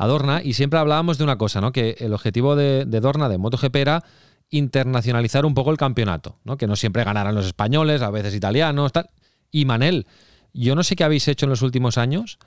[0.00, 1.72] a Dorna, y siempre hablábamos de una cosa, ¿no?
[1.72, 4.02] Que el objetivo de, Dorna, de MotoGP, era
[4.48, 6.56] internacionalizar un poco el campeonato, ¿no?
[6.56, 9.10] Que no siempre ganaran los españoles, a veces italianos, tal.
[9.50, 10.06] Y Manel,
[10.54, 12.38] yo no sé qué habéis hecho en los últimos años,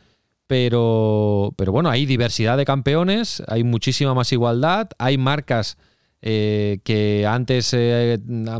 [0.48, 5.78] pero, pero bueno, hay diversidad de campeones, hay muchísima más igualdad, hay marcas
[6.24, 8.18] eh, que antes eh,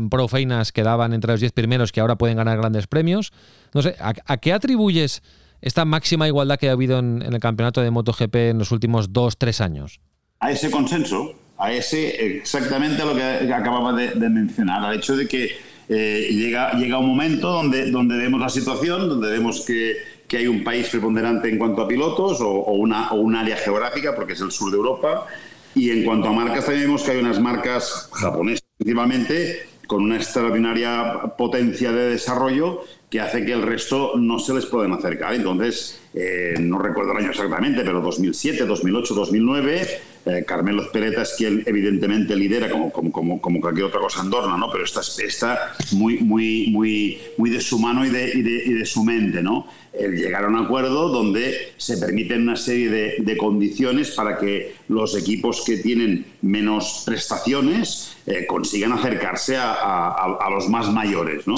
[0.08, 3.32] profeinas quedaban entre los 10 primeros que ahora pueden ganar grandes premios.
[3.72, 5.20] No sé, ¿a, a qué atribuyes
[5.64, 9.64] esta máxima igualdad que ha habido en, el campeonato de MotoGP en los últimos 2-3
[9.64, 9.98] años?
[10.40, 15.56] A ese consenso, a ese exactamente lo que acababa de, mencionar, al hecho de que
[15.88, 19.96] eh, llega, llega un momento donde, donde vemos la situación, donde vemos que,
[20.28, 24.14] que hay un país preponderante en cuanto a pilotos o, una, o un área geográfica,
[24.14, 25.26] porque es el sur de Europa,
[25.74, 30.16] y en cuanto a marcas también vemos que hay unas marcas japonesas principalmente con una
[30.16, 32.82] extraordinaria potencia de desarrollo
[33.14, 35.34] que hace que el resto no se les pueden acercar.
[35.34, 39.88] Entonces, eh, no recuerdo el año exactamente, pero 2007, 2008, 2009,
[40.26, 44.68] eh, Carmelo Espeleta es quien evidentemente lidera, como, cualquier otra cosa Andorra, ¿no?
[44.72, 45.00] pero está,
[45.92, 49.40] muy, de su mano y de, su mente.
[49.44, 49.68] ¿no?
[49.92, 55.16] El llegar a un acuerdo donde se permiten una serie de, condiciones para que los
[55.16, 61.46] equipos que tienen menos prestaciones eh, consigan acercarse a, a los más mayores.
[61.46, 61.54] ¿no?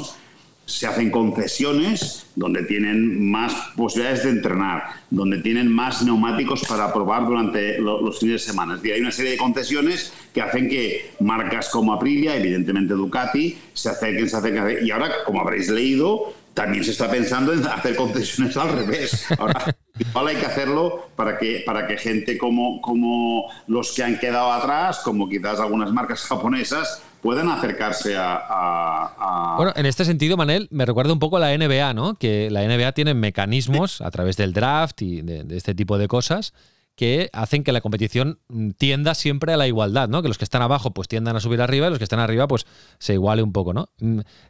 [0.66, 7.24] Se hacen concesiones donde tienen más posibilidades de entrenar, donde tienen más neumáticos para probar
[7.24, 8.74] durante los fines de semana.
[8.74, 13.90] Es hay una serie de concesiones que hacen que marcas como Aprilia, evidentemente Ducati, se
[13.90, 14.84] acerquen, se acerquen.
[14.84, 19.26] Y ahora, como habréis leído, también se está pensando en hacer concesiones al revés.
[19.38, 24.18] Ahora, igual hay que hacerlo para que, para que gente como, como los que han
[24.18, 30.04] quedado atrás, como quizás algunas marcas japonesas, pueden acercarse a, a, a, Bueno, en este
[30.04, 32.14] sentido, Manel, me recuerda un poco a la NBA, ¿no?
[32.14, 36.08] Que la NBA tiene mecanismos a través del draft y de, de, este tipo de
[36.08, 36.52] cosas
[36.96, 38.38] que hacen que la competición
[38.78, 40.22] tienda siempre a la igualdad, ¿no?
[40.22, 42.48] Que los que están abajo pues tiendan a subir arriba y los que están arriba
[42.48, 42.66] pues
[42.98, 43.90] se iguale un poco, ¿no?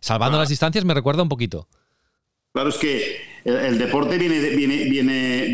[0.01, 0.41] Salvando ah.
[0.41, 1.69] las distancias me recuerda un poquito.
[2.53, 5.46] Claro, es que el, el, deporte viene, viene, viene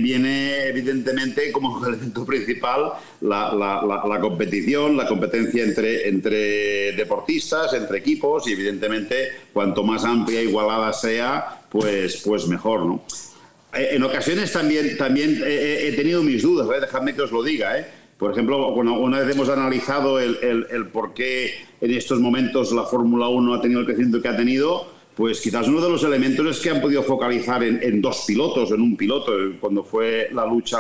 [1.02, 7.98] evidentemente como elemento principal la, la, la, la, competición, la competencia entre, entre deportistas, entre
[7.98, 13.04] equipos y evidentemente cuanto más amplia, igualada sea, pues, pues mejor, ¿no?
[13.74, 16.80] Eh, en ocasiones también, también he, he tenido mis dudas, ¿eh?
[16.80, 17.86] dejadme que os lo diga, ¿eh?
[18.18, 22.70] Por ejemplo, bueno, una vez hemos analizado el, el, el por qué en estos momentos
[22.70, 26.02] la Fórmula 1 ha tenido el crecimiento que ha tenido, pues quizás uno de los
[26.04, 30.28] elementos es que han podido focalizar en, en dos pilotos, en un piloto, cuando fue
[30.32, 30.78] la lucha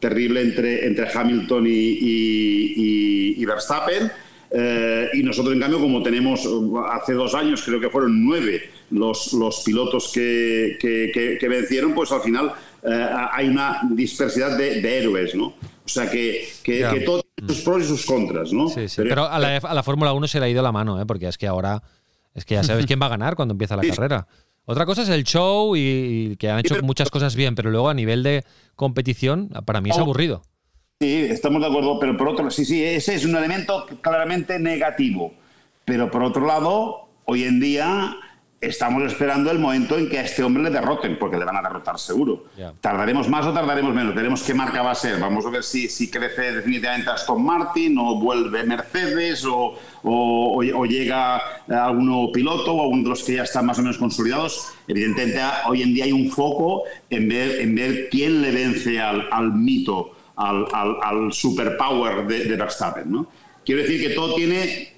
[0.00, 4.10] terrible entre, entre Hamilton y, y, y, y Verstappen.
[4.52, 6.48] Eh, y nosotros, en cambio, como tenemos
[6.90, 11.94] hace dos años, creo que fueron nueve los, los pilotos que, que, que, que vencieron,
[11.94, 12.52] pues al final
[12.82, 15.46] eh, hay una dispersidad de, de, héroes, ¿no?
[15.46, 16.48] O sea que,
[17.04, 18.68] todo tiene sus pros y sus contras, ¿no?
[18.68, 18.96] Sí, sí.
[18.96, 21.06] Pero, Pero, a la, a la Fórmula 1 se le ha ido la mano, ¿eh?
[21.06, 21.82] porque es que ahora
[22.34, 23.90] es que ya sabes quién va a ganar cuando empieza la sí.
[23.90, 24.26] carrera.
[24.64, 27.70] Otra cosa es el show y, y que han hecho sí, muchas cosas bien, pero
[27.70, 28.44] luego a nivel de
[28.76, 30.42] competición, para mí es aburrido.
[31.00, 35.32] Sí, estamos de acuerdo, pero por otro sí, sí, ese es un elemento claramente negativo.
[35.86, 38.16] Pero por otro lado, hoy en día
[38.60, 41.62] estamos esperando el momento en que a este hombre le derroten, porque le van a
[41.62, 42.44] derrotar seguro.
[42.80, 44.14] ¿Tardaremos más o tardaremos menos?
[44.14, 45.18] Veremos qué marca va a ser.
[45.18, 50.84] Vamos a ver si, si crece definitivamente Aston Martin o vuelve Mercedes o, o- o
[50.84, 54.68] llega algún nuevo piloto o alguno de los que ya están más o menos consolidados.
[54.86, 59.26] Evidentemente, hoy en día hay un foco en ver, en ver quién le vence al,
[59.32, 63.10] al mito, al, al, al superpower de, de Verstappen.
[63.10, 63.26] ¿no?
[63.64, 64.89] Quiero decir que todo tiene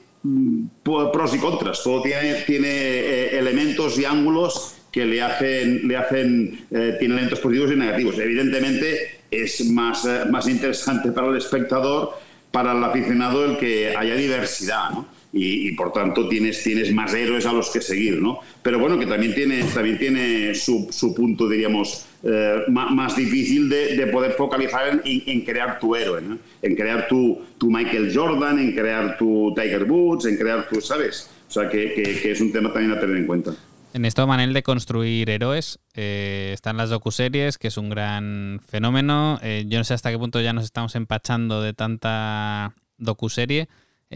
[0.83, 6.97] pros y contras, todo tiene, eh, elementos y ángulos que le hacen, le hacen eh,
[6.99, 8.19] tiene elementos positivos y negativos.
[8.19, 12.13] Evidentemente es más, eh, más interesante para el espectador,
[12.51, 15.09] para el aficionado, el que haya diversidad, ¿no?
[15.35, 18.41] Y, por tanto tienes, tienes más héroes a los que seguir, ¿no?
[18.63, 23.97] Pero bueno, que también tiene, también tiene su punto, diríamos, eh, ma- más, difícil de,
[23.97, 26.21] de poder focalizar en, crear tu héroe.
[26.63, 31.31] En crear tu, tu Michael Jordan, en crear tu Tiger Woods, en crear tu, ¿sabes?
[31.49, 33.53] O sea, que, que- es un tema también a tener en cuenta.
[33.95, 39.39] En esto, Manel, de construir héroes, eh, están las docuseries, que es un gran fenómeno.
[39.43, 43.63] Eh, yo no sé hasta qué punto ya nos estamos empachando de tanta docuserie.
[43.63, 43.69] Eh,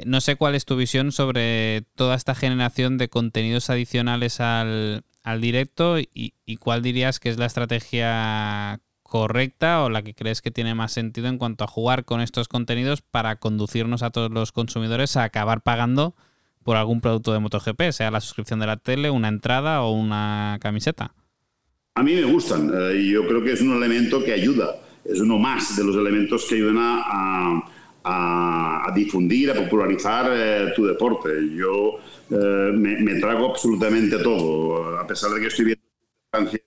[0.05, 5.41] no sé cuál es tu visión sobre toda esta generación de contenidos adicionales al, al
[5.41, 10.51] directo y, y cuál dirías que es la estrategia correcta o la que crees que
[10.51, 14.53] tiene más sentido en cuanto a jugar con estos contenidos para conducirnos a todos los
[14.53, 16.15] consumidores a acabar pagando
[16.65, 20.59] por algún producto de MotoGP, sea la suscripción de la tele, una entrada o una
[20.61, 21.15] camiseta.
[21.95, 25.39] A mí me gustan eh, yo creo que es un elemento que ayuda, es uno
[25.39, 27.63] más de los elementos que ayudan a-
[28.09, 31.29] a- a difundir, a popularizar eh, tu deporte.
[31.55, 31.99] Yo
[32.31, 35.83] eh, me, me trago absolutamente todo, a pesar de que estoy viendo
[36.31, 36.61] Francia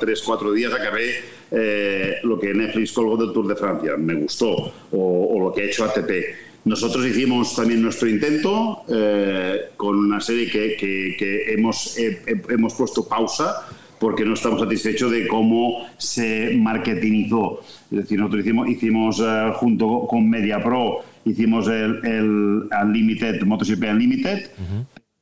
[0.00, 1.14] tres, cuatro días acabé
[1.50, 4.50] eh, lo que Netflix colgó del Tour de Francia, me gustó,
[4.92, 6.10] o, o lo que ha hecho ATP.
[6.66, 12.52] Nosotros hicimos también nuestro intento eh, con una serie que, que- que hemos, he- he-
[12.52, 13.66] hemos puesto pausa
[13.98, 17.60] porque no estamos satisfechos de cómo se marketingizó.
[17.90, 24.50] Es decir, nosotros hicimos, hicimos eh, junto con MediaPro, hicimos el, el Unlimited, MotoGP Unlimited,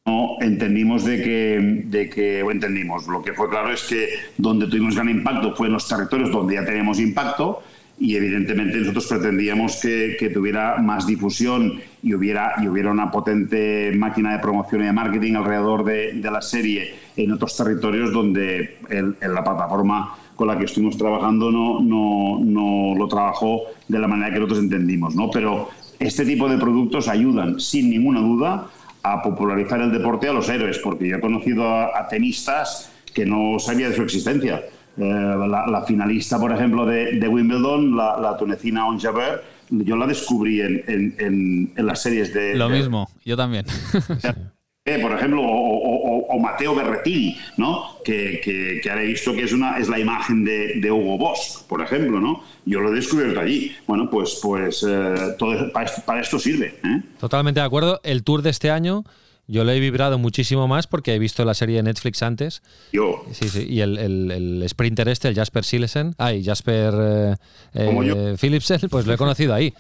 [0.05, 4.67] no entendimos de que, de que, o entendimos, lo que fue claro es que donde
[4.69, 7.63] tuvimos gran impacto fue en los territorios donde ya tenemos impacto
[7.99, 13.93] y evidentemente nosotros pretendíamos que, que tuviera más difusión y hubiera, y hubiera una potente
[13.97, 18.79] máquina de promoción y de marketing alrededor de, de la serie en otros territorios donde
[18.91, 24.07] en la plataforma con la que estuvimos trabajando no, no, no lo trabajó de la
[24.07, 25.17] manera que nosotros entendimos.
[25.17, 25.31] ¿no?
[25.31, 28.67] Pero este tipo de productos ayudan, sin ninguna duda,
[29.03, 33.25] a popularizar el deporte a los héroes, porque yo he conocido a, a tenistas que
[33.25, 34.63] no sabía de su existencia.
[34.99, 39.97] Eh, la, la finalista, por ejemplo, de, de Wimbledon, la, la tunecina On Jabeur, yo
[39.97, 42.55] la descubrí en, en- en- en las series de...
[42.55, 43.67] Lo de- mismo, yo también.
[44.87, 47.97] eh, por ejemplo, o, o- o- o Mateo Berretini, ¿no?
[48.05, 51.19] Que, que, que ahora he visto que es, una, es la imagen de, de Hugo
[51.19, 52.43] Boss, por ejemplo, ¿no?
[52.65, 53.73] Yo lo he descubierto allí.
[53.87, 56.75] Bueno, pues, pues eh, todo, para, esto, para esto sirve.
[56.85, 57.03] ¿eh?
[57.19, 58.01] Totalmente de acuerdo.
[58.05, 59.05] El tour de este año
[59.49, 62.63] yo lo he vibrado muchísimo más porque he visto la serie de Netflix antes.
[62.93, 63.67] Yo, Sí, sí.
[63.69, 67.35] Y el, el- el sprinter este, el Jasper Silesen, ay, Jasper eh,
[67.75, 69.73] eh, Philipsen, pues lo he conocido ahí.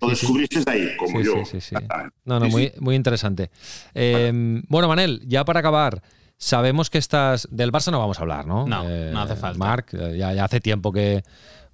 [0.00, 1.32] lo descubriste ahí, como Sí, yo.
[1.34, 1.74] sí, sí, sí.
[1.74, 2.16] Exactamente.
[2.24, 3.50] No, no, muy, muy interesante.
[3.94, 4.32] Eh,
[4.68, 6.02] bueno, Manel, ya para acabar,
[6.38, 7.46] sabemos que estás.
[7.50, 8.66] Del Barça no vamos a hablar, ¿no?
[8.66, 9.58] No, no hace falta.
[9.58, 11.22] Marc, eh, ya, ya hace tiempo que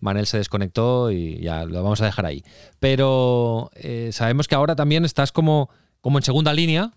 [0.01, 2.43] Manel se desconectó y ya lo vamos a dejar ahí.
[2.81, 6.93] Pero eh, sabemos que ahora también estás como, como en segunda línea.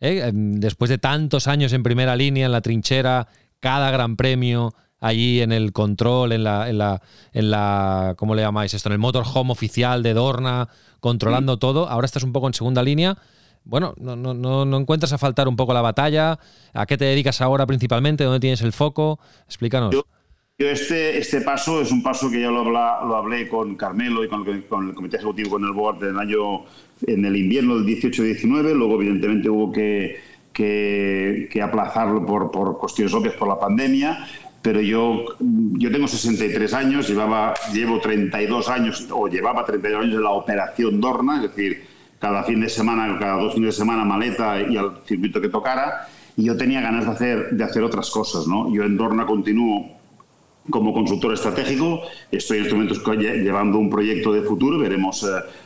[0.00, 0.30] ¿Eh?
[0.32, 3.28] Después de tantos años en primera línea, en la trinchera,
[3.60, 8.42] cada gran premio allí en el control, en la, en la, en la ¿cómo le
[8.42, 8.88] llamáis esto?
[8.88, 10.68] En el motorhome oficial de Dorna,
[11.00, 11.88] controlando todo.
[11.88, 13.16] Ahora estás un poco en segunda línea.
[13.64, 16.38] Bueno, no, no, no, no encuentras a faltar un poco la batalla.
[16.72, 18.24] ¿A qué te dedicas ahora principalmente?
[18.24, 19.20] ¿Dónde tienes el foco?
[19.46, 19.94] Explícanos.
[19.94, 20.06] Yo-
[20.60, 24.24] Yo este, este paso es un paso que ya lo, habla- lo hablé con Carmelo
[24.24, 26.64] y con, con el comité ejecutivo, con el board del año,
[27.06, 28.74] en el invierno del 18-19.
[28.74, 30.18] Luego, evidentemente, hubo que,
[30.52, 34.26] que, que aplazarlo por, por cuestiones obvias por la pandemia.
[34.60, 40.22] Pero yo, yo tengo 63 años, llevaba, llevo 32 años, o llevaba 32 años en
[40.24, 41.84] la operación Dorna, es decir,
[42.18, 46.08] cada fin de semana, cada dos fines de semana, maleta y al circuito que tocara.
[46.36, 48.74] Y yo tenía ganas de hacer, de hacer otras cosas, ¿no?
[48.74, 49.97] Yo en Dorna continúo
[50.70, 52.02] como consultor estratégico.
[52.30, 55.24] Estoy en estos momentos llevando un proyecto de futuro, veremos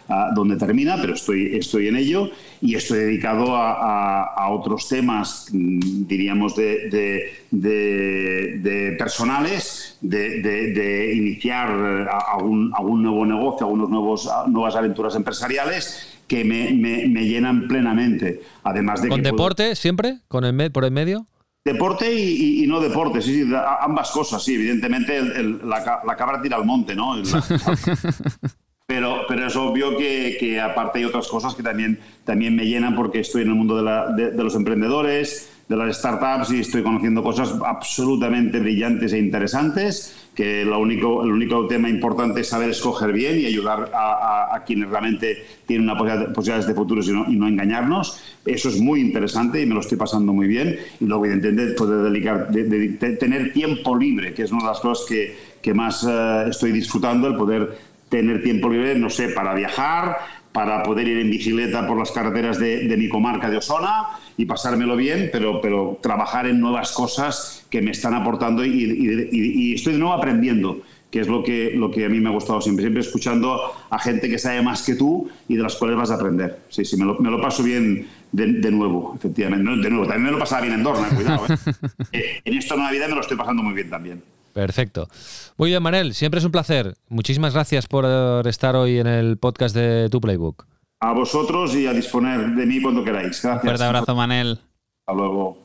[0.09, 2.30] a dónde termina, pero estoy, estoy en ello
[2.61, 9.96] y estoy dedicado a, a- a otros temas, mm, diríamos, de, de- de- de personales,
[10.00, 16.70] de, iniciar eh, a- algún, algún nuevo negocio, algunas nuevos, nuevas aventuras empresariales que me,
[16.72, 18.40] me, me llenan plenamente.
[18.62, 20.18] Además de ¿Con que puedo- deporte siempre?
[20.28, 21.26] ¿Con el me- ¿Por el medio?
[21.64, 22.18] Deporte y,
[22.60, 26.42] y- y no deporte, sí, sí, ambas cosas, sí, evidentemente el- el- la, la cabra
[26.42, 27.14] tira al monte, ¿no?
[27.14, 27.22] El-
[28.86, 32.96] pero, pero es obvio que, que aparte hay otras cosas que también, también me llenan
[32.96, 36.60] porque estoy en el mundo de, la- de- de los emprendedores, de las startups y
[36.60, 42.48] estoy conociendo cosas absolutamente brillantes e interesantes, que lo único, el único tema importante es
[42.48, 47.02] saber escoger bien y ayudar a, a- quienes realmente tienen una posibilidad- posibilidades de futuro
[47.02, 48.20] y no, y no engañarnos.
[48.44, 50.78] Eso es muy interesante y me lo estoy pasando muy bien.
[51.00, 54.68] Y luego, evidentemente, poder dedicar, de- de- de- tener tiempo libre, que es una de
[54.68, 59.28] las cosas que, que más eh, estoy disfrutando, el poder tener tiempo libre, no sé,
[59.28, 60.18] para viajar,
[60.53, 64.05] para poder ir en bicicleta por las carreteras de, de mi comarca de Osona
[64.36, 69.28] y pasármelo bien, pero, pero trabajar en nuevas cosas que me están aportando y, y-
[69.32, 72.28] y- y estoy de nuevo aprendiendo, que es lo que, lo que a mí me
[72.28, 75.74] ha gustado siempre, siempre escuchando a gente que sabe más que tú y de las
[75.76, 76.59] cuales vas a aprender.
[76.68, 79.70] Sí, sí, me lo, me lo paso bien de, de nuevo, efectivamente.
[79.82, 81.46] De nuevo, también me lo pasaba bien en Dorna, cuidado.
[81.46, 81.57] ¿eh?
[82.12, 84.22] Eh, en esta nueva vida me lo estoy pasando muy bien también.
[84.53, 85.09] Perfecto.
[85.57, 86.94] Muy bien, Manel, siempre es un placer.
[87.09, 90.66] Muchísimas gracias por eh, estar hoy en el podcast de Tu Playbook.
[91.00, 93.42] A vosotros y a disponer de mí cuando queráis.
[93.42, 93.62] Gracias.
[93.62, 94.61] Fuerte abrazo, Manel.
[95.00, 95.59] Hasta luego.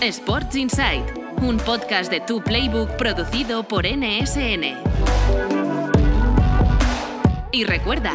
[0.00, 1.04] Sports Insight,
[1.42, 4.64] un podcast de Tu Playbook producido por NSN.
[7.52, 8.14] Y recuerda,